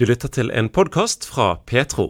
[0.00, 2.06] Du lytter til en podkast fra Petro.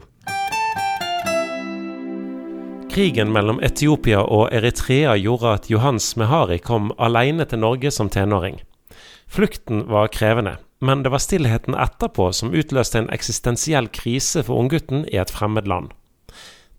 [2.93, 8.61] Krigen mellom Etiopia og Eritrea gjorde at Johans Mehari kom alene til Norge som tenåring.
[9.27, 15.03] Flukten var krevende, men det var stillheten etterpå som utløste en eksistensiell krise for unggutten
[15.11, 15.91] i et fremmed land.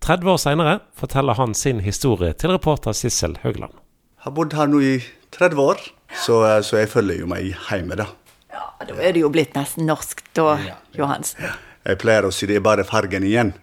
[0.07, 3.75] 30 år seinere forteller han sin historie til reporter Sissel Haugland.
[3.75, 4.95] Jeg har bodd her nå i
[5.35, 5.85] 30 år,
[6.23, 8.07] så, så jeg følger jo meg hjemme, da.
[8.51, 10.57] Da er det jo blitt nesten norsk, da,
[10.97, 11.45] Johansen.
[11.85, 13.53] Jeg pleier å si det er bare fargen igjen.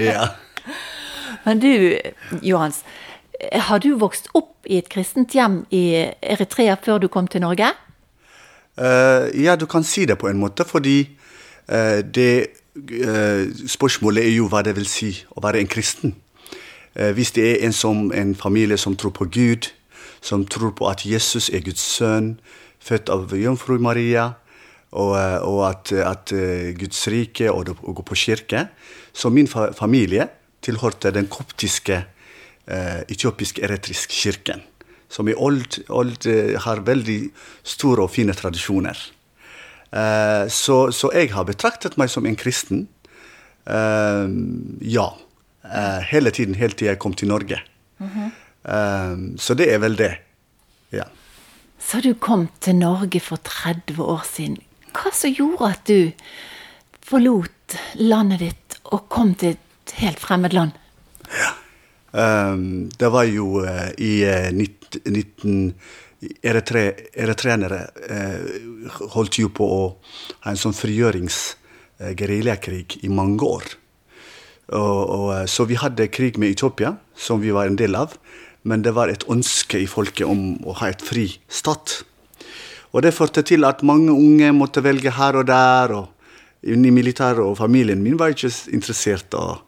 [0.00, 0.32] Ja.
[1.46, 1.70] Men du,
[2.42, 2.82] Johans,
[3.68, 5.84] har du vokst opp i et kristent hjem i
[6.22, 7.70] Eritrea før du kom til Norge?
[8.76, 10.98] Uh, ja, du kan si det på en måte, fordi
[11.72, 12.46] uh, det
[12.76, 16.16] uh, Spørsmålet er jo hva det vil si å være en kristen.
[16.96, 19.66] hvis det er en, som, en familie som tror på Gud,
[20.24, 22.38] som tror på at Jesus er Guds sønn,
[22.86, 24.30] født av jomfru Maria,
[24.96, 28.68] og, eh, og at, at, eh, Guds rike og å gå på kirke.
[29.12, 30.28] Så min fa familie
[30.64, 31.98] tilhørte den koptiske
[32.66, 34.64] eh, etiopisk-eretriske kirken.
[35.08, 37.20] Som i old, old eh, har veldig
[37.66, 38.98] store og fine tradisjoner.
[39.90, 42.86] Eh, så, så, jeg har betraktet meg som en kristen.
[43.66, 44.26] Eh,
[44.96, 45.10] ja.
[46.06, 47.58] hele tiden, helt til jeg kom til Norge.
[47.98, 49.38] Mm -hmm.
[49.38, 50.18] så det er vel det.
[50.92, 51.04] Ja.
[51.86, 54.56] Så du kom til Norge for 30 år siden
[54.96, 56.10] hva som gjorde at du
[57.06, 60.72] forlot landet ditt og kom til et helt fremmed land?
[61.30, 61.50] Ja.
[62.16, 65.74] Um, det var jo uh, i uh, 19...
[66.42, 68.40] Eritre, eritreanere uh,
[69.12, 69.96] holdt jo på å
[70.46, 73.62] ha en sånn frigjørings-geriljakrig i mange år.
[74.72, 78.16] Og, og, så vi hadde krig med Etiopia, som vi var en del av.
[78.66, 82.00] Men det var et ønske i folket om å ha et fri stat.
[82.90, 85.94] Og det førte til at mange unge måtte velge her og der.
[85.94, 86.12] og
[86.66, 89.34] i militæret og familien min var ikke interessert.
[89.34, 89.60] Og,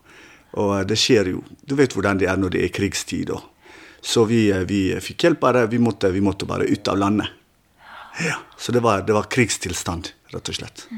[0.59, 1.43] og, det skjer jo.
[1.63, 3.31] Du vet hvordan det er når det er krigstid.
[3.31, 3.43] Og.
[4.03, 5.67] Så vi, vi, fikk hjelp bare.
[5.71, 7.35] Vi måtte, vi måtte, bare ut av landet.
[8.25, 10.89] Ja, Så det var, det var krigstilstand, rett og slett.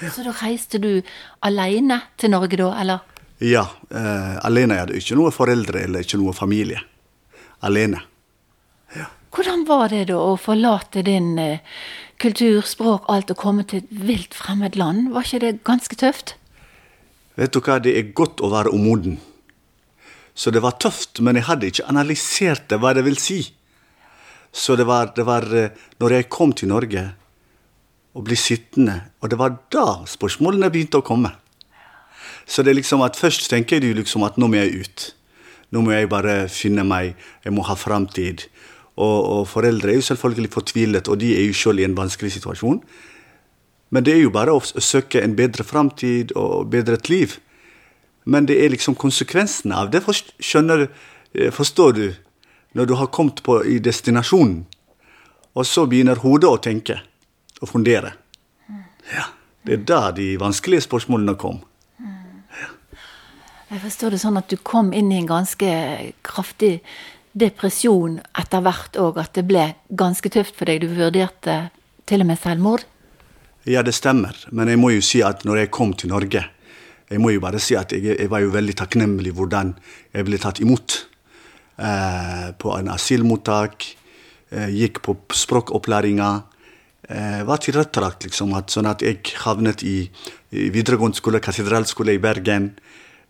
[0.00, 0.08] Ja.
[0.08, 1.02] Så da reiste du
[1.44, 3.02] alene til Norge da, eller?
[3.44, 3.66] Ja.
[3.90, 4.78] Eh, alene.
[4.78, 6.80] Jeg hadde ikke noen foreldre eller ikke noen familie.
[7.66, 8.02] Alene.
[9.30, 11.62] Hvordan var det da å forlate din eh,
[12.18, 15.12] kultur, språk, alt og komme til et vilt fremmed land?
[15.14, 16.34] Var ikke det ganske tøft?
[17.38, 19.20] Vet du hva, det er godt å være umoden.
[20.34, 23.38] Så det var tøft, men jeg hadde ikke analysert det, hva det vil si.
[24.50, 25.70] Så det var, det var eh,
[26.02, 27.06] når jeg kom til Norge
[28.18, 31.30] og ble sittende, og det var da spørsmålene begynte å komme.
[32.50, 35.04] Så det er liksom at først tenker du liksom at nå må jeg ut.
[35.70, 37.14] Nå må jeg bare finne meg,
[37.44, 38.46] jeg må ha framtid.
[39.00, 42.34] Og, og, foreldre er jo selvfølgelig fortvilet, og de er jo selv i en vanskelig
[42.36, 42.80] situasjon.
[43.90, 47.38] Men det er jo bare å søke en bedre framtid og bedre liv.
[48.24, 50.02] Men det er liksom konsekvensene av det,
[50.38, 50.88] skjønner,
[51.34, 52.04] eh, forstår du,
[52.74, 54.66] når du har kommet på, i destinasjonen.
[55.54, 57.00] Og så begynner hodet å tenke
[57.60, 58.14] og fundere.
[59.14, 59.24] Ja,
[59.66, 61.60] Det er da de vanskelige spørsmålene kom.
[63.70, 65.70] Jeg forstår det sånn at du kom inn i en ganske
[66.26, 66.80] kraftig
[67.38, 70.82] depresjon etter hvert òg, at det ble ganske tøft for deg?
[70.82, 71.68] Du vurderte
[72.10, 72.82] til og med selvmord?
[73.70, 74.34] Ja, det stemmer.
[74.50, 76.46] Men jeg må jo si at når jeg kom til Norge
[77.10, 79.72] Jeg må jo bare si at jeg, jeg var jo veldig takknemlig hvordan
[80.14, 80.94] jeg ble tatt imot.
[81.74, 83.86] Eh, på en asylmottak.
[84.50, 86.28] Eh, gikk på språkopplæringa.
[87.08, 90.04] Eh, var tilrettelagt, liksom, at, sånn at jeg havnet i,
[90.54, 92.70] i videregående skole, katedralskole i Bergen.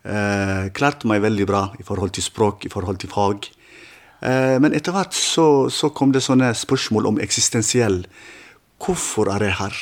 [0.01, 3.51] Eh, klarte meg veldig bra i forhold til språk, i forhold til fag.
[4.25, 8.03] Eh, men etter hvert så, så, kom det sånne spørsmål om eksistensiell.
[8.81, 9.77] Hvorfor er jeg her?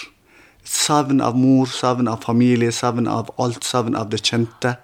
[0.69, 4.75] Savn av mor, savn av familie, savn av alt, savn av det kjente.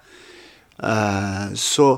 [0.79, 1.89] Eh, så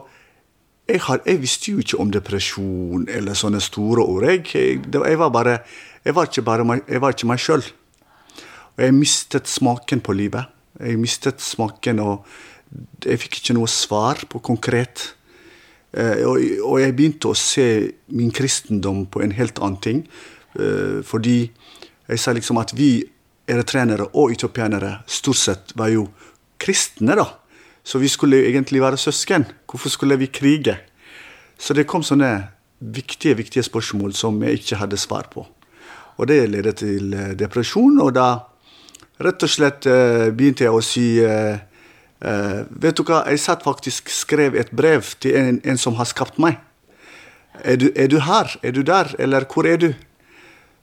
[0.88, 4.26] jeg, har, jeg, visste jo ikke om depresjon eller sånne store ord.
[4.32, 5.60] Jeg, jeg, var, bare,
[6.02, 7.66] jeg var ikke bare meg, jeg var ikke meg sjøl.
[8.78, 10.54] Og jeg mistet smaken på livet.
[10.78, 12.26] Jeg mistet smaken, og
[13.06, 15.14] jeg fikk ikke noe svar på konkret.
[15.96, 17.68] Eh, og jeg begynte å se
[18.14, 20.02] min kristendom på en helt annen ting.
[20.60, 21.40] Eh, fordi
[22.08, 23.00] jeg sa liksom at vi
[23.48, 26.08] eritrenere og etiopianere stort sett var jo
[26.60, 27.30] kristne, da.
[27.88, 29.46] Så vi skulle egentlig være søsken.
[29.68, 30.76] Hvorfor skulle vi krige?
[31.58, 35.46] Så det kom sånne viktige, viktige spørsmål som jeg ikke hadde svar på.
[36.18, 38.28] Og det ledet til eh, depresjon, og da
[39.24, 39.88] rett og slett
[40.38, 41.08] begynte jeg å si
[42.18, 46.10] Uh, vet du hva, jeg satt faktisk skrev et brev til en, en som har
[46.10, 46.58] skapt meg.
[47.64, 48.54] Er du, er du, her?
[48.64, 49.14] Er du der?
[49.20, 49.94] Eller hvor er du?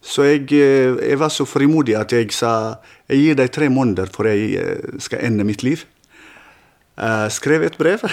[0.05, 2.77] Så jeg, eh, jeg, var så frimodig at jeg sa
[3.09, 5.87] jeg gir deg tre måneder for jeg eh, skal ende mitt liv.
[6.95, 8.05] Uh, skrev et brev.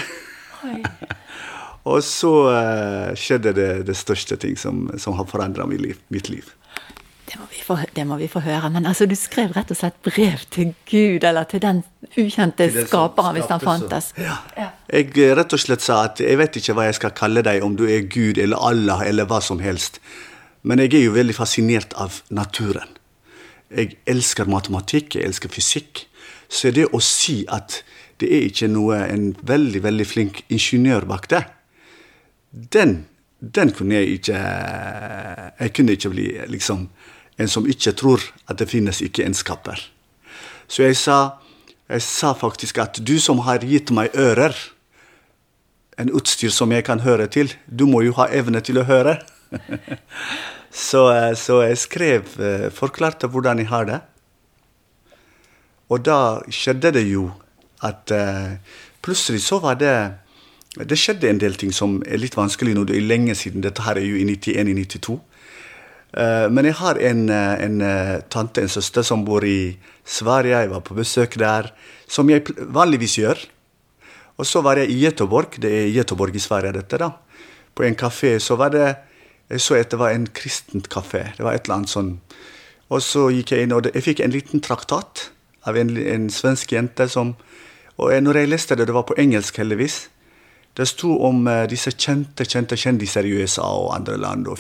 [1.92, 6.00] og så uh, skjedde det, det største ting som, som har forandra mitt liv.
[6.10, 6.48] Mitt liv.
[7.72, 8.70] Det må, få, det må, vi få, høre.
[8.70, 11.84] Men altså, du skrev rett og slett brev til Gud, eller til den
[12.18, 14.12] ukjente til skaperen, hvis han fantes.
[14.18, 14.40] Ja.
[14.58, 14.70] ja.
[14.92, 17.64] Jeg eh, rett og slett sa at jeg vet ikke hva jeg skal kalle deg,
[17.64, 20.02] om du er Gud eller Allah eller hva som helst.
[20.64, 22.98] Men jeg er jo veldig fascinert av naturen.
[23.72, 26.06] Jeg elsker matematikk, jeg elsker fysikk.
[26.52, 27.80] Så det å si at
[28.22, 31.46] det er ikke noe en veldig, veldig flink ingeniør bak det,
[32.52, 33.06] den,
[33.40, 36.90] den kunne jeg ikke Jeg kunne ikke bli liksom
[37.42, 39.82] en som ikke tror at det finnes ikke en skaper.
[40.72, 41.18] Så jeg sa,
[41.90, 44.56] jeg sa faktisk at du som har gitt meg ører,
[46.00, 49.18] en utstyr som jeg kan høre til, du må jo ha evne til å høre.
[50.88, 51.04] så,
[51.36, 54.00] så, jeg skrev, eh, forklarte hvordan jeg har det.
[55.92, 57.28] Og da skjedde det jo
[57.84, 58.56] at uh,
[59.04, 59.96] plutselig så var det
[60.88, 62.86] Det skjedde en del ting som er litt vanskelig nå.
[62.88, 63.60] Det er lenge siden.
[63.60, 65.18] Dette her er jo i 91-92.
[66.12, 70.60] Eh, men jeg har en, eh, en, eh, tante, en søster, som bor i Sverige.
[70.60, 71.72] Jeg var på besøk der,
[72.08, 73.38] som jeg vanligvis gjør.
[74.38, 77.12] Og så var jeg i Göteborg, det er Göteborg i Sverige, dette, da.
[77.76, 78.40] På en kafé.
[78.40, 78.98] Så var det
[79.52, 81.36] Jeg så at det var en kristent kafé.
[81.36, 82.22] Det var et eller annet sånn.
[82.90, 85.30] Og så gikk jeg inn, og jeg fikk en liten traktat
[85.66, 87.36] av en, en svensk jente som
[87.98, 90.08] Og når jeg leste det, det var på engelsk, heldigvis.
[90.78, 94.48] Det sto om disse kjente, kjente kjendiser i USA og andre land.
[94.48, 94.58] og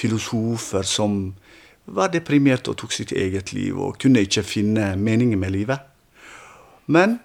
[0.00, 1.34] filosofer som
[1.90, 5.82] var deprimerte og tok sitt eget liv og kunne ikke finne meningen med livet.
[6.86, 7.18] Men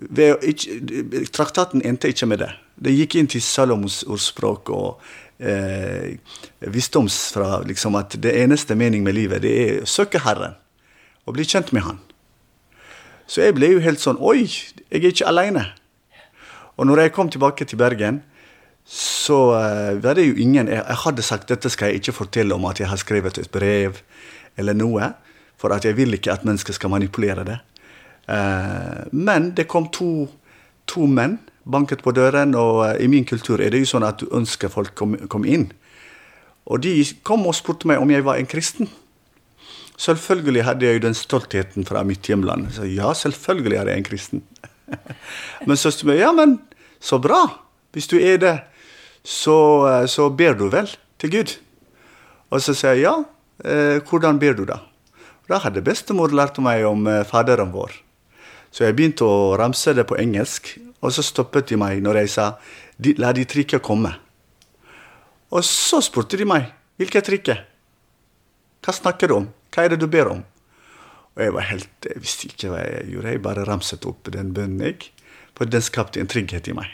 [0.00, 2.52] ikke, traktaten endte ikke med det.
[2.80, 5.02] Det gikk inn til Salomos ordspråk og
[5.38, 6.16] eh,
[6.72, 10.56] visdoms fra liksom, at det eneste mening med livet, det er å søke Herren
[11.28, 12.00] og bli kjent med Han.
[13.30, 15.68] Så jeg ble jo helt sånn Oi, jeg er ikke aleine.
[16.80, 18.22] Og når jeg kom tilbake til Bergen,
[18.90, 22.56] så uh, var det jo ingen jeg, jeg, hadde sagt dette skal jeg ikke fortelle
[22.56, 24.00] om at jeg har skrevet et brev
[24.56, 25.12] eller noe.
[25.60, 27.58] For at jeg vil ikke at mennesker skal manipulere det.
[28.24, 30.24] Uh, men det kom to,
[30.88, 31.36] to, menn,
[31.68, 34.72] banket på døren, og uh, i min kultur er det jo sånn at du ønsker
[34.72, 35.68] folk kom, kom inn.
[36.64, 36.96] Og de
[37.26, 38.88] kom og spurte meg om jeg var en kristen.
[40.00, 42.70] Selvfølgelig hadde jeg jo den stoltheten fra mitt hjemland.
[42.72, 44.44] Så ja, selvfølgelig er jeg en kristen.
[45.68, 46.56] men søsteren min ja, men
[47.00, 47.42] så bra.
[47.92, 48.54] Hvis du er det,
[49.24, 49.56] så,
[49.88, 50.88] eh, så, ber du vel
[51.18, 51.56] til Gud.
[52.50, 53.16] Og så sier jeg ja,
[53.64, 54.80] eh, hvordan ber du da?
[55.50, 57.96] Da hadde bestemor lært meg om eh, Faderen vår.
[58.70, 62.34] Så jeg begynte å ramse det på engelsk, og så stoppet de meg når jeg
[62.36, 62.46] sa
[63.18, 64.12] la de trikket komme.
[65.50, 66.68] Og så spurte de meg
[67.00, 67.66] hvilket trikket?
[68.84, 69.48] Hva snakker du om?
[69.72, 70.44] Hva er det du ber om?
[71.34, 73.32] Og jeg var helt, jeg visste ikke hva jeg gjorde.
[73.34, 75.10] Jeg bare ramset opp den bønnen, jeg.
[75.58, 76.88] For den skapte en trygghet i meg.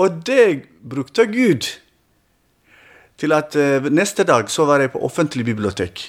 [0.00, 1.66] Og det brukte Gud
[3.20, 6.02] til at uh, neste dag så var jeg på offentlig bibliotek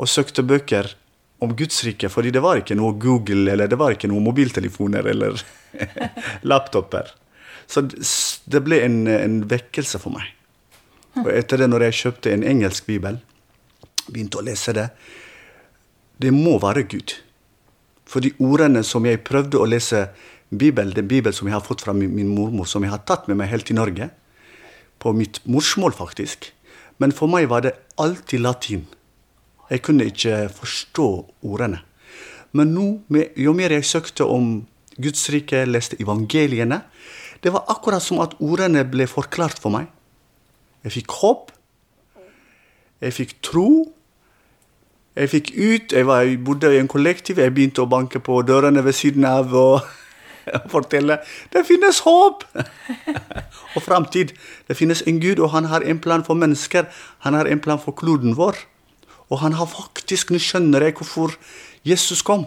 [0.00, 0.90] og søkte bøker
[1.42, 5.08] om Guds rike, fordi det var ikke noe Google eller det var ikke noe mobiltelefoner
[5.10, 5.42] eller
[6.50, 7.10] laptoper.
[7.66, 7.84] Så
[8.44, 10.28] det ble en, en, vekkelse for meg.
[11.22, 13.18] Og etter det, når jeg kjøpte en engelsk bibel,
[14.08, 14.88] begynte å lese det
[16.22, 17.16] Det må være Gud.
[18.06, 20.06] For de ordene som jeg prøvde å lese
[20.58, 23.28] Bibel, den Bibel som jeg har fått fra min, min mormor, som jeg har tatt
[23.28, 24.10] med meg helt til Norge.
[25.00, 26.50] På mitt morsmål, faktisk.
[27.00, 28.84] Men for meg var det alltid latin.
[29.70, 31.08] Jeg kunne ikke forstå
[31.48, 31.80] ordene.
[32.52, 32.86] Men nå,
[33.40, 34.66] jo mer jeg søkte om
[35.00, 36.82] Guds rike, leste evangeliene,
[37.42, 39.88] det var akkurat som at ordene ble forklart for meg.
[40.84, 41.50] Jeg fikk håp.
[43.02, 43.66] Jeg fikk tro.
[45.16, 45.96] Jeg fikk ut.
[45.96, 47.40] Jeg, var, jeg bodde i en kollektiv.
[47.42, 49.50] Jeg begynte å banke på dørene ved siden av.
[49.50, 49.82] og
[50.74, 51.18] fortelle
[51.52, 52.44] det finnes håp
[53.76, 54.34] og framtid.
[54.68, 56.88] Det finnes en Gud, og han har en plan for mennesker.
[57.26, 58.58] Han har en plan for kloden vår.
[59.32, 61.36] Og han har faktisk Nå skjønner jeg hvorfor
[61.88, 62.46] Jesus kom.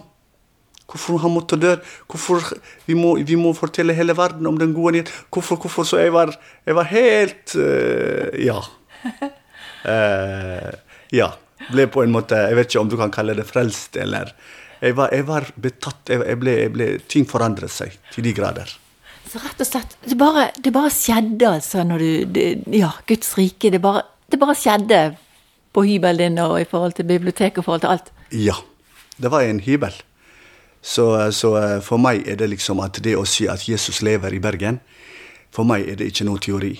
[0.86, 1.74] Hvorfor han måtte dø.
[2.06, 2.44] Hvorfor
[2.86, 5.10] vi må, vi må fortelle hele verden om den gode nyhet.
[5.32, 5.82] Hvorfor, hvorfor?
[5.88, 6.34] Så jeg var,
[6.66, 8.60] jeg var helt uh, Ja.
[9.86, 10.70] Uh,
[11.20, 11.32] ja.
[11.72, 14.32] Ble på en måte Jeg vet ikke om du kan kalle det frelst, eller
[14.80, 16.10] jeg var, jeg var betatt.
[16.12, 18.68] Jeg ble, jeg ble, ting forandret seg til de grader.
[19.26, 22.46] Så rett og slett Det bare, det bare skjedde, altså, når du det,
[22.76, 23.72] Ja, Guds rike.
[23.72, 25.00] Det bare, det bare skjedde
[25.74, 28.12] på hybelen din og i forhold til biblioteket og i forhold til alt?
[28.32, 28.56] Ja.
[29.16, 29.94] Det var en hybel.
[30.82, 34.42] Så, så, for meg er det liksom at det å si at Jesus lever i
[34.42, 34.78] Bergen,
[35.50, 36.74] for meg er det ikke noe teori.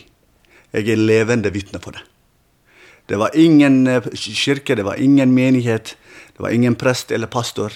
[0.76, 2.05] Jeg er levende vitne på det.
[3.07, 5.97] Det var ingen eh, kirke, det var ingen menighet,
[6.37, 7.73] det var ingen prest eller pastor.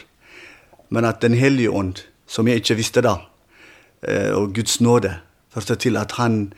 [0.89, 3.17] Men at Den hellige ånd, som jeg ikke visste da,
[4.03, 5.21] eh, og Guds nåde,
[5.55, 6.53] førte til at han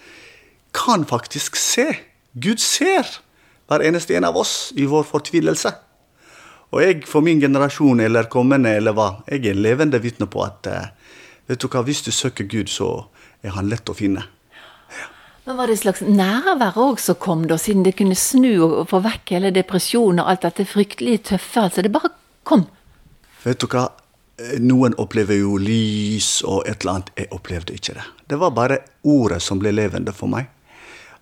[0.74, 1.86] kan faktisk se.
[2.32, 3.20] Gud ser
[3.68, 5.72] hver eneste en av oss i vår fortvilelse.
[6.72, 10.40] Og jeg for min generasjon eller kommende eller hva, jeg er en levende vitne på
[10.44, 10.92] at eh,
[11.48, 13.04] vet du hva, hvis du søker Gud, så
[13.44, 14.24] er han lett å finne.
[15.44, 18.86] Men Var det et slags nærvær òg som kom, da, siden det kunne snu og
[18.92, 21.64] få vekk hele depresjonen og alt dette fryktelig tøffe?
[21.64, 22.12] altså Det bare
[22.46, 22.68] kom?
[23.42, 23.88] Vet du hva,
[24.62, 27.10] noen opplever jo lys og et eller annet.
[27.18, 28.06] Jeg opplevde ikke det.
[28.30, 30.46] Det var bare ordet som ble levende for meg.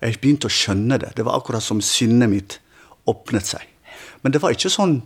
[0.01, 1.15] Jeg begynte å skjønne det.
[1.17, 2.59] Det var akkurat som sinnet mitt
[3.09, 3.65] åpnet seg.
[4.21, 4.99] Men det var ikke sånn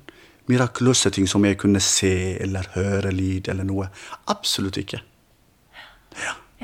[0.52, 3.88] mirakuløse ting som jeg kunne se eller høre lyd eller noe.
[4.32, 5.00] Absolutt ikke.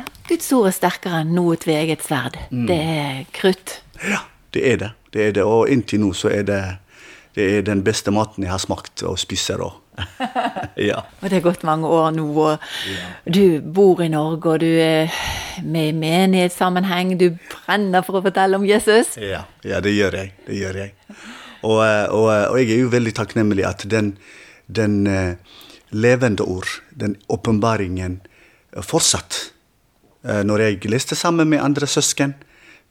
[0.01, 0.21] Ja.
[0.31, 2.37] Guds ord er sterkere enn noe tveget sverd.
[2.53, 2.65] Mm.
[2.69, 3.81] Det er krutt.
[4.01, 4.23] Ja,
[4.55, 4.89] det er det.
[5.13, 5.43] det er det.
[5.43, 6.61] Og inntil nå så er det,
[7.35, 9.61] det er den beste maten jeg har smakt og spiser.
[9.65, 9.77] Og.
[10.89, 11.03] ja.
[11.03, 13.11] og det er gått mange år nå, og ja.
[13.27, 15.11] du bor i Norge, og du er
[15.67, 17.17] med i menighetssammenheng.
[17.19, 19.17] Du brenner for å fortelle om Jesus.
[19.21, 20.35] Ja, ja det gjør jeg.
[20.47, 20.95] Det gjør jeg.
[21.61, 24.15] Og, og, og, jeg er jo veldig takknemlig at den,
[24.65, 25.57] den uh,
[25.93, 28.21] levende ord, den åpenbaringen,
[28.81, 29.60] fortsatt Eh,
[30.21, 32.35] når jeg leste sammen med andre søsken.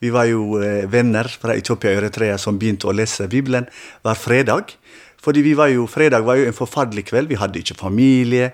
[0.01, 3.67] Vi var jo eh, venner fra Etiopia og Eritrea som begynte å lese Bibelen
[4.01, 4.73] hver fredag.
[5.21, 7.29] Fordi vi var jo, fredag var jo en forferdelig kveld.
[7.29, 8.49] Vi hadde ikke familie.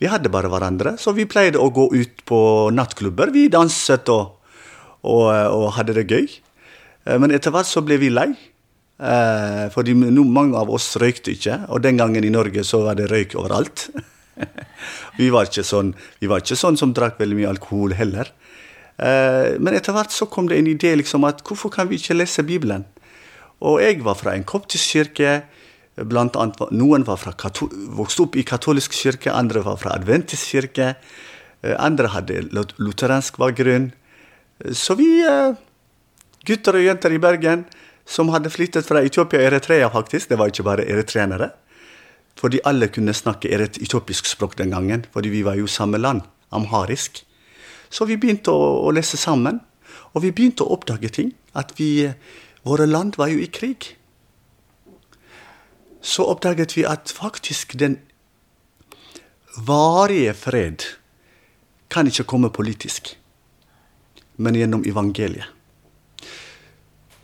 [0.00, 0.94] Vi hadde bare hverandre.
[0.96, 2.40] Så vi pleide å gå ut på
[2.72, 3.34] nattklubber.
[3.34, 4.40] Vi danset og,
[5.04, 6.24] og, og hadde det gøy.
[7.04, 8.30] Eh, men etter hvert så ble vi lei.
[8.96, 11.58] Fordi mange av oss røykte ikke.
[11.68, 13.90] Og den gangen i Norge så var det røyk overalt.
[15.18, 18.32] vi, var sånn, vi var ikke sånn som drakk veldig mye alkohol heller.
[18.96, 22.16] Eh, men etter hvert så kom det en idé liksom at hvorfor kan vi ikke
[22.16, 22.86] lese Bibelen?
[23.64, 25.42] Og jeg var fra en koptisk kirke.
[25.96, 27.32] Blant annet, noen var fra
[27.96, 30.94] vokste opp i katolisk kirke, andre var fra adventisk kirke.
[31.62, 33.92] Eh, andre hadde lutheransk bakgrunn.
[34.72, 35.56] Så vi, eh,
[36.44, 37.66] gutter og jenter i Bergen,
[38.06, 41.50] som hadde flyttet fra Etiopia og Eritrea, faktisk, det var ikke bare eritreanere,
[42.36, 46.22] fordi alle kunne snakke et etiopisk språk den gangen, fordi vi var jo samme land,
[46.52, 47.22] amharisk.
[47.90, 49.60] Så vi begynte å, å, lese sammen,
[50.12, 51.32] og vi begynte å oppdage ting.
[51.56, 52.10] At vi,
[52.66, 53.94] våre land var jo i krig.
[56.04, 57.98] Så oppdaget vi at faktisk den
[59.56, 60.84] varige fred
[61.90, 63.14] kan ikke komme politisk,
[64.36, 65.48] men gjennom evangeliet.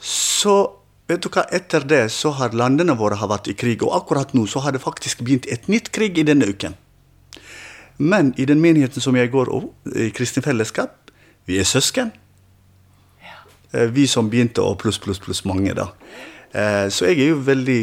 [0.02, 0.81] Så
[1.12, 4.33] Vet du hva, Etter det så har landene våre har vært i krig, og akkurat
[4.33, 6.78] nå så har det faktisk begynt et nytt krig i denne uken.
[7.99, 9.50] Men i den menigheten som jeg går
[9.92, 11.12] i kristent Fellesskap,
[11.47, 12.14] vi er søsken.
[13.21, 13.85] Ja.
[13.92, 15.90] vi som begynte, og pluss, pluss, pluss mange, da.
[16.54, 17.83] Eh, så jeg er jo veldig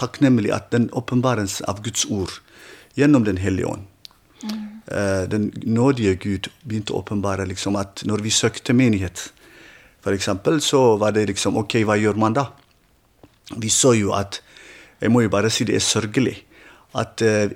[0.00, 2.40] takknemlig at den åpenbarelsen av Guds ord
[2.96, 3.84] gjennom Den hellige ånd.
[4.42, 4.80] Mm.
[4.86, 9.28] Eh, den nådige Gud begynte å åpenbare liksom at når vi søkte menighet,
[10.00, 12.46] for eksempel, så var det liksom Ok, hva gjør man da?
[13.60, 14.40] Vi så jo at
[15.00, 16.36] Jeg må jo bare si det er sørgelig.
[16.94, 17.48] At uh,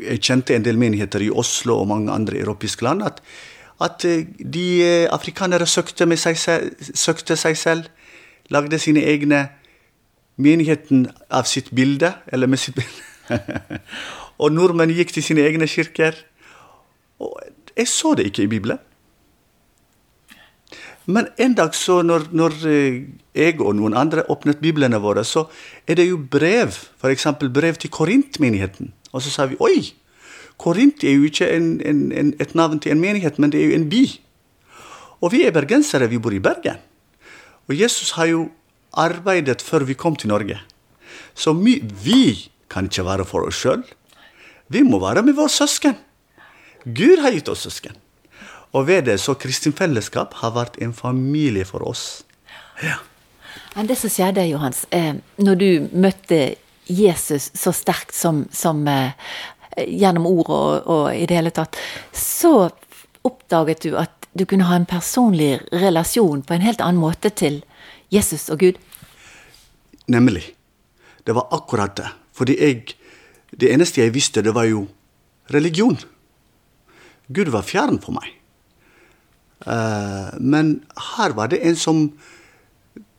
[0.00, 3.02] Jeg kjente en del menigheter i Oslo og mange andre europeiske land.
[3.02, 3.20] At,
[3.80, 6.38] at uh, de uh, afrikanere søkte, seg
[6.94, 7.90] søkte seg selv.
[8.48, 9.48] Lagde sine egne
[10.36, 12.14] menigheten av sitt bilde.
[12.32, 13.04] Eller med sitt bilde.
[14.42, 16.16] og nordmenn gikk til sine egne kirker.
[17.20, 17.36] Og
[17.76, 18.80] jeg så det ikke i Bibelen.
[21.06, 23.02] Men en dag så når, når, eh,
[23.36, 25.46] jeg og noen andre åpnet biblene våre, så
[25.86, 26.74] er det jo brev.
[26.98, 27.26] F.eks.
[27.54, 28.90] brev til Korint-menigheten.
[29.12, 29.94] Og så sa vi oi!
[30.56, 33.70] Korint er jo ikke en, en, en, et navn til en menighet, men det er
[33.70, 34.04] jo en by.
[35.20, 36.80] Og vi er bergensere, vi bor i Bergen.
[37.68, 38.46] Og Jesus har jo
[38.96, 40.58] arbeidet før vi kom til Norge.
[41.36, 43.84] Så vi, vi kan ikke være for oss sjøl.
[44.72, 45.94] Vi må være med våre søsken.
[46.86, 47.94] Gud har gitt oss søsken.
[48.74, 52.24] Og ved det så Kristin Fellesskap har vært en familie for oss.
[52.82, 52.98] Ja.
[53.76, 56.56] Men det som skjedde, Johans, eh, når du møtte
[56.86, 59.12] Jesus så sterkt som, som eh,
[59.76, 61.78] gjennom ord og, og, i det hele tatt,
[62.16, 62.70] så
[63.26, 67.62] oppdaget du at du kunne ha en personlig relasjon på en helt annen måte til
[68.12, 68.80] Jesus og Gud?
[70.12, 70.44] Nemlig.
[71.24, 72.12] Det var akkurat det.
[72.32, 72.96] Fordi jeg
[73.56, 74.88] Det eneste jeg visste, det var jo
[75.54, 75.96] religion.
[77.32, 78.26] Gud var fjern for meg.
[79.64, 80.82] Eh, men
[81.16, 82.02] her var det en som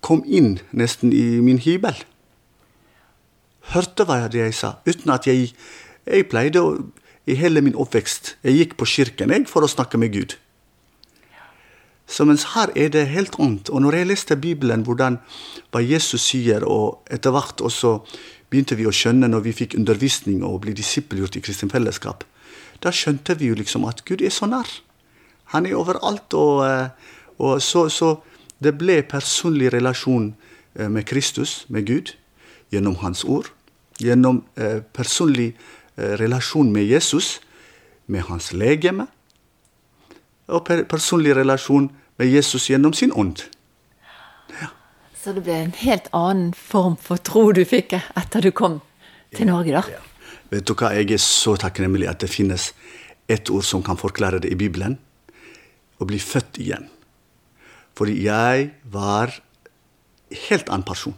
[0.06, 1.98] kom inn nesten i min hybel.
[3.74, 5.54] Hørte hva jeg sa, uten at jeg
[6.08, 6.70] Jeg pleide å
[7.28, 10.38] i hele min oppvekst Jeg gikk på kirken jeg, for å snakke med Gud.
[12.08, 13.68] Så mens her er det helt annet.
[13.68, 15.20] Og når jeg leste Bibelen, hvordan,
[15.72, 17.98] hva Jesus sier, og etter hvert også
[18.48, 22.24] begynte vi å skjønne når vi fikk undervisning og ble disippelgjort i kristent fellesskap,
[22.80, 24.72] da skjønte vi jo liksom at Gud er så nær.
[25.54, 26.34] Han er overalt.
[26.34, 26.90] Og, eh,
[27.38, 28.16] og så, så,
[28.64, 30.32] det ble personlig relasjon
[30.76, 32.16] eh, med Kristus, med Gud,
[32.74, 33.52] gjennom Hans ord.
[34.02, 35.56] Gjennom eh, personlig
[35.98, 37.40] relasjon med Jesus,
[38.06, 39.08] med hans legeme.
[40.48, 41.88] Og personlig relasjon
[42.22, 43.42] med Jesus gjennom sin ånd.
[44.62, 44.68] Ja.
[45.18, 48.78] Så det ble en helt annen form for tro du fikk etter du kom
[49.34, 49.82] til Norge, da?
[49.90, 50.04] Ja.
[50.54, 52.76] Vet du hva, Jeg er så takknemlig at det finnes
[53.28, 55.00] ett ord som kan forklare det i Bibelen
[55.98, 56.90] å bli født igjen.
[57.98, 59.34] Fordi jeg var
[60.50, 61.16] helt annen person.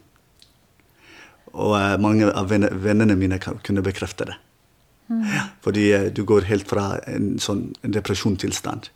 [1.54, 4.38] Og eh, mange av vennene mine kunne bekrefte det.
[5.10, 5.26] Mm.
[5.66, 8.92] Fordi eh, du går helt fra en sånn depresjonstilstand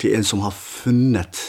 [0.00, 1.40] til en som har funnet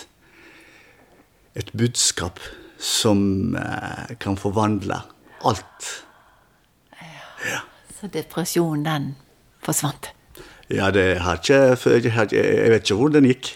[1.57, 2.39] et budskap
[2.79, 5.01] som eh, kan forvandle
[5.48, 5.93] alt.
[7.48, 7.63] Ja.
[8.00, 9.10] Så depresjonen, den
[9.65, 10.13] forsvant?
[10.74, 13.53] Ja, det har ikke Jeg vet ikke hvor den gikk.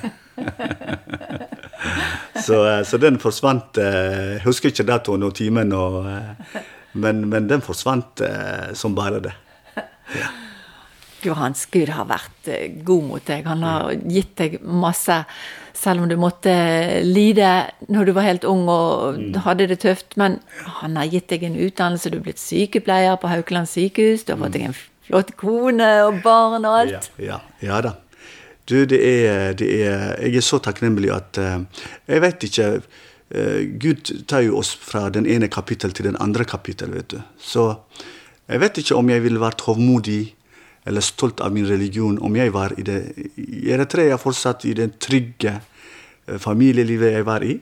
[2.46, 6.60] så, eh, så, den forsvant Jeg eh, husker ikke datoen og timen, og, eh,
[6.92, 8.20] men, men, den forsvant
[8.76, 9.32] som bare det.
[10.12, 10.28] Ja.
[11.22, 12.48] Johans Gud har vært
[12.84, 13.46] god mot deg.
[13.46, 15.20] Han har gitt deg masse,
[15.72, 16.52] selv om du måtte
[17.06, 19.38] lide når du var helt ung og mm.
[19.46, 20.18] hadde det tøft.
[20.20, 20.40] Men
[20.82, 24.42] han har gitt deg en utdannelse, du er blitt sykepleier på Haukeland sykehus, du har
[24.42, 27.12] fått deg en flott kone og barn og alt.
[27.16, 28.01] Ja, ja, ja da.
[28.72, 31.60] Du, det er, det er, Jeg er så takknemlig at uh,
[32.08, 36.46] Jeg vet ikke uh, Gud tar jo oss fra den ene kapittel til den andre
[36.48, 37.18] kapittel, vet du.
[37.38, 37.74] Så
[38.48, 40.34] jeg vet ikke om jeg ville vært hovmodig
[40.88, 42.98] eller stolt av min religion om jeg var i det
[43.38, 47.58] I Eritrea fortsatt i det trygge uh, familielivet jeg var i.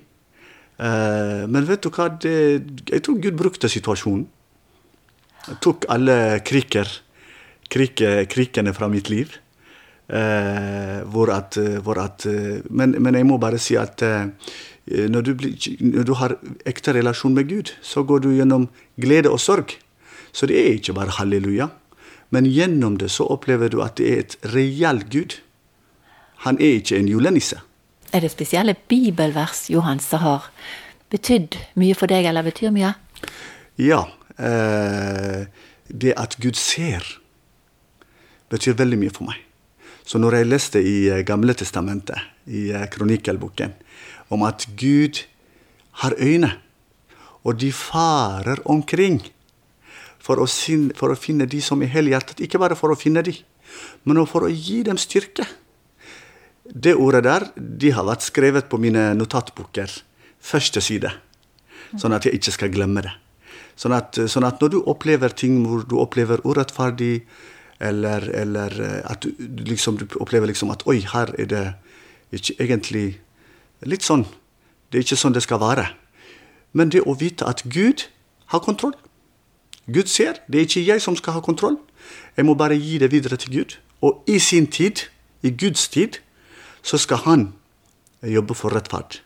[0.80, 2.30] men vet du hva, det,
[2.88, 4.22] jeg tror Gud brukte situasjonen.
[5.44, 6.88] Jeg tok alle kriker,
[7.68, 9.34] kriker, krikene fra mitt liv.
[10.10, 14.02] Eh, hvor at, eh, hvor at eh, men, men, jeg må bare si at
[14.90, 16.32] når du, blir, når du, har
[16.66, 18.66] ekte relasjon med Gud, så går du gjennom
[18.98, 19.76] glede og sorg.
[20.32, 21.68] Så det er ikke bare halleluja.
[22.34, 25.36] Men gjennom det så opplever du at det er et reell Gud.
[26.46, 27.60] Han er ikke en julenisse.
[28.12, 30.48] Er det spesielle bibelvers Johan, som har
[31.10, 32.94] betydd mye for deg, eller betyr mye?
[33.78, 34.08] Ja.
[34.38, 35.46] Eh,
[35.86, 37.06] det at Gud ser,
[38.50, 39.38] betyr veldig mye for meg.
[40.10, 42.18] Så når jeg leste i eh, Gamle testamentet,
[42.50, 43.76] i eh, kronikkelboken,
[44.34, 45.22] om at Gud
[46.02, 46.50] har øyne,
[47.46, 49.20] og de farer omkring
[50.18, 50.48] for å,
[50.98, 53.36] for å finne de som er helhjertet, ikke bare for å finne de,
[54.04, 55.46] men for å gi dem styrke.
[56.66, 60.02] Det ordet der de har vært skrevet på mine notatbøker,
[60.40, 61.10] Første side.
[62.00, 63.10] Sånn at jeg ikke skal glemme det.
[63.76, 67.26] Sånn at, sånn at når du opplever ting hvor du opplever urettferdig,
[67.80, 71.64] eller, eller eh, at du, liksom, du opplever liksom at Oi, her er det
[72.36, 73.04] ikke egentlig
[73.88, 74.26] litt sånn.
[74.90, 75.86] Det er ikke sånn det skal være.
[76.76, 78.06] Men det å vite at Gud
[78.52, 78.94] har kontroll.
[79.90, 80.42] Gud ser.
[80.46, 81.78] Det er ikke jeg som skal ha kontroll.
[82.36, 83.78] Jeg må bare gi det videre til Gud.
[84.04, 85.06] Og i sin tid,
[85.42, 86.20] i Guds tid,
[86.82, 87.48] så skal han
[88.22, 89.20] jobbe for rettferd.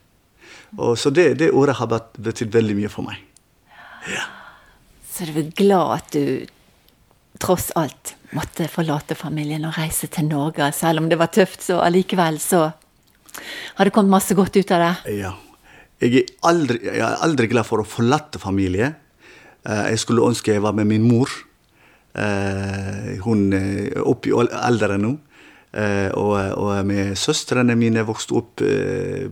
[0.79, 3.21] Og så det, det ordet har betydd veldig mye for meg.
[4.11, 4.27] Ja.
[5.11, 6.47] Så du er glad at du
[7.43, 10.70] tross alt måtte forlate familien og reise til Norge.
[10.75, 12.66] Selv om det var tøft, så allikevel så
[13.77, 15.18] har det kommet masse godt ut av det.
[15.20, 15.33] Ja.
[16.03, 18.90] Jeg er aldri, jeg er aldri glad for å forlate familie.
[19.64, 21.31] Eh, jeg skulle ønske jeg var med min mor.
[22.14, 25.14] Eh, hun er oppe i alderen nå.
[25.75, 28.62] Eh, og, og med søstrene mine vokste opp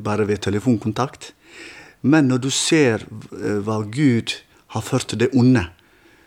[0.03, 1.33] bare ved telefonkontakt.
[2.03, 4.35] Men når du ser hva Gud
[4.75, 5.69] har ført til det onde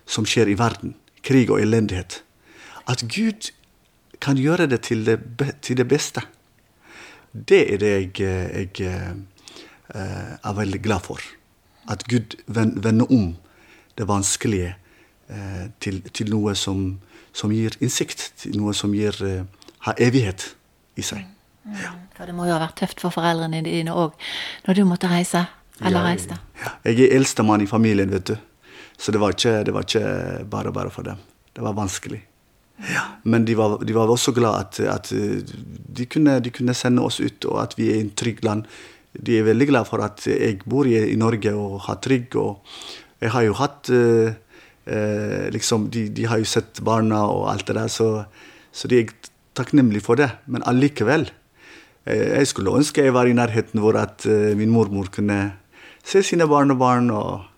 [0.07, 0.93] som skjer i verden,
[1.25, 2.21] krig og elendighet,
[2.87, 3.51] at Gud
[4.21, 5.19] kan gjøre det til det,
[5.61, 6.21] til det beste.
[7.31, 8.91] Det er det jeg, jeg
[9.91, 11.19] uh, er veldig glad for.
[11.91, 13.35] At Gud vender om
[13.97, 14.75] det vanskelige
[15.29, 17.01] uh, til, til, noe som,
[17.33, 18.31] som, gir innsikt.
[18.39, 19.43] Til noe som gir, uh,
[19.89, 20.53] har evighet
[20.95, 21.25] i seg.
[21.65, 21.77] Mm.
[21.81, 21.93] Ja.
[22.15, 24.15] For det må jo ha vært tøft for foreldrene dine òg,
[24.67, 25.43] når du måtte reise?
[25.81, 26.37] Eller ja, reiste?
[26.61, 26.77] Ja.
[26.87, 28.37] Jeg er eldstemann i familien, vet du.
[28.95, 31.19] Så det var ikke, det var ikke bare bare for dem.
[31.51, 32.21] Det var vanskelig.
[32.81, 33.05] Ja.
[33.23, 37.21] Men de var, de var, også glad at, at de, kunne, de, kunne, sende oss
[37.23, 38.65] ut, og at vi er i en trygg land.
[39.15, 42.35] De er veldig glad for at jeg bor i, i Norge og har trygg.
[42.35, 42.59] Og
[43.23, 44.35] jeg har jo hatt eh,
[44.91, 48.09] eh, liksom, de, de, har jo sett barna og alt det der, så,
[48.75, 49.15] så de er
[49.55, 50.33] takknemlige for det.
[50.51, 51.29] Men allikevel
[52.05, 55.57] Eh, Jeg skulle ønske jeg var i nærheten hvor at eh, min mormor kunne
[56.05, 57.51] se sine barnebarn og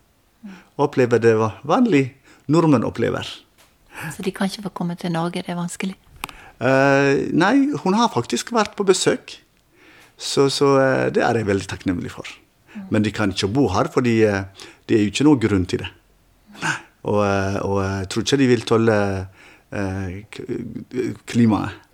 [0.78, 1.34] og oppleve det
[1.66, 2.14] vanlig
[2.46, 3.26] nordmenn opplever.
[4.14, 5.96] Så de kan ikke få komme til Norge, det er vanskelig?
[6.58, 9.38] Uh, nei, hun har faktisk vært på besøk.
[10.18, 12.30] Så, så uh, det er jeg veldig takknemlig for.
[12.90, 14.42] Men de kan ikke bo her, for uh,
[14.88, 15.92] det er jo ikke noe grunn til det.
[17.08, 18.96] Og, eh, og jeg tror ikke de vil tåle
[19.72, 20.40] eh,
[21.28, 21.84] klimaet.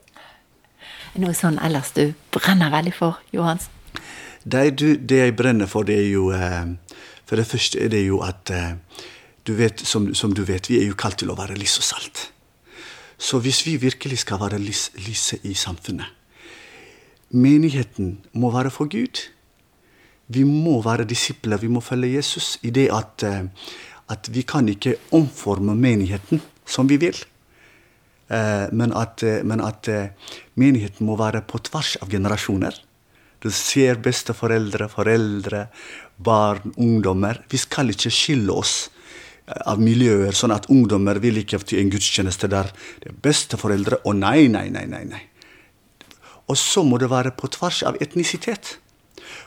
[1.22, 3.68] Noe sånn ellers du brenner veldig for, Johans?
[4.42, 6.74] Det, du, det jeg brenner for, det er jo eh,
[7.24, 8.74] For det første er det jo at eh,
[9.44, 11.84] du vet, som, som du vet, vi er jo kalt til å være lys og
[11.84, 12.22] salt.
[13.20, 16.20] Så hvis vi virkelig skal være lys, lyset i samfunnet
[17.34, 19.18] Menigheten må være for Gud.
[20.30, 23.48] Vi må være disipler, vi må følge Jesus i det at, eh,
[24.12, 27.16] at vi kan ikke omforme menigheten som vi vil.
[28.30, 29.88] Eh, men at, eh, men at
[30.54, 32.78] menigheten må være på tvers av generasjoner.
[33.42, 35.66] Du ser besteforeldre, foreldre,
[36.16, 37.42] barn, ungdommer.
[37.50, 38.90] Vi skal ikke skille oss
[39.44, 42.70] av miljøer, sånn at ungdommer vil ikke til en gudstjeneste der
[43.02, 44.00] det er besteforeldre.
[44.04, 45.04] og nei, nei, nei, nei.
[45.04, 45.22] nei.
[46.48, 48.78] Og så må det være på tvers av etnisitet.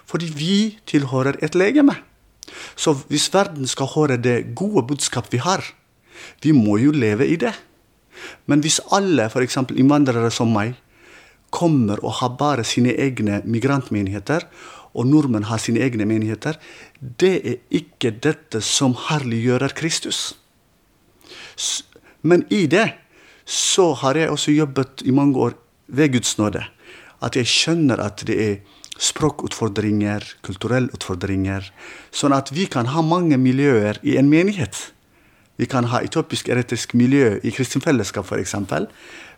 [0.08, 1.98] Fordi vi tilhører et legeme.
[2.76, 5.64] Så hvis verden skal høre det gode budskap vi har,
[6.42, 7.54] vi må jo leve i det.
[8.46, 9.60] Men hvis alle, f.eks.
[9.76, 10.76] innvandrere som meg,
[11.54, 14.48] kommer og har bare sine egne migrantmenigheter,
[14.98, 16.58] og nordmenn har sine egne menigheter,
[17.00, 20.32] det er ikke dette som herliggjører Kristus.
[22.22, 22.90] Men i det
[23.48, 25.54] så har jeg også jobbet i mange år
[25.88, 26.66] ved Guds nåde.
[27.24, 28.58] At jeg skjønner at det er
[28.98, 31.70] språkutfordringer, kulturelle utfordringer.
[32.12, 34.90] Sånn at vi kan ha mange miljøer i en menighet.
[35.58, 38.56] Vi kan ha etiopisk eretisk miljø i Kristent Fellesskap f.eks.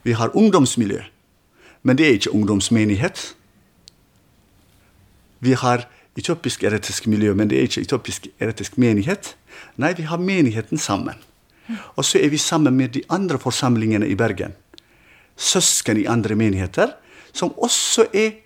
[0.03, 1.03] Vi har ungdomsmiljø,
[1.83, 3.21] men det er ikke ungdomsmenighet.
[5.39, 5.85] Vi har
[6.19, 9.33] etiopisk eretisk miljø, men det er ikke etiopisk eretisk menighet.
[9.79, 11.19] Nei, vi har menigheten sammen.
[11.95, 14.55] Og så er vi sammen med de andre forsamlingene i Bergen.
[15.37, 16.95] Søsken i andre menigheter,
[17.31, 18.41] som også er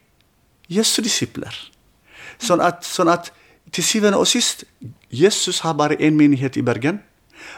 [0.70, 1.56] Jesu disipler.
[2.42, 3.32] Sånn at, sånn at
[3.74, 4.66] til syvende og sist
[5.14, 7.00] Jesus har bare én menighet i Bergen,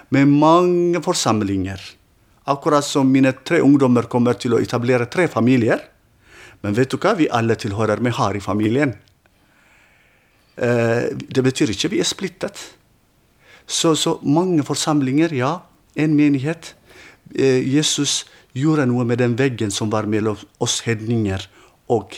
[0.09, 1.81] med mange forsamlinger.
[2.45, 5.81] Akkurat som mine tre ungdommer kommer til å etablere tre familier.
[6.61, 7.15] Men vet du hva?
[7.17, 8.93] Vi alle tilhører med har i familien.
[10.55, 12.59] Eh, det betyr ikke vi er splittet.
[13.67, 15.59] Så, så mange forsamlinger, ja.
[15.95, 16.73] En menighet.
[17.35, 18.23] Eh, Jesus
[18.55, 21.43] gjorde noe med den veggen som var mellom oss hedninger
[21.91, 22.15] og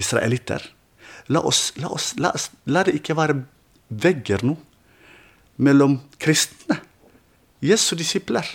[0.00, 0.64] israelitter.
[1.30, 3.38] La, oss, la, oss, la, oss, la det ikke være
[3.88, 4.56] vegger nå
[5.60, 6.80] mellom kristne.
[7.64, 8.46] Jesu disipler.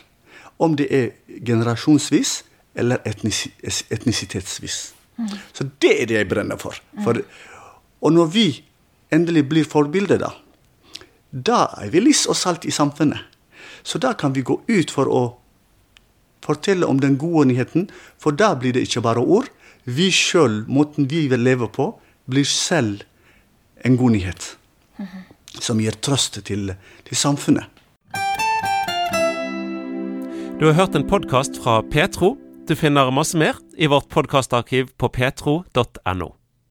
[0.58, 2.44] Om det er generasjonsvis
[2.76, 3.52] eller etnisi,
[3.92, 4.78] etnisitetsvis.
[5.56, 6.78] Så det er det jeg brenner for.
[7.04, 7.20] for.
[8.02, 8.48] Og når vi
[9.13, 10.32] endelig blir forbilder, da,
[11.32, 13.20] da er vi lys og salt i samfunnet.
[13.84, 15.24] Så da kan vi gå ut for å
[16.46, 19.50] fortelle om den gode nyheten, for da blir det ikke bare ord.
[19.86, 21.91] Vi sjøl, måten vi vil leve på,
[22.26, 23.04] blir selv
[23.86, 24.56] en god nyhet.
[25.62, 26.74] Som gir trøst til,
[27.06, 27.70] til samfunnet.
[30.56, 32.38] Du har hørt en podkast fra Petro.
[32.65, 36.32] Du finner masse mer i vårt podkastarkiv på petro.no.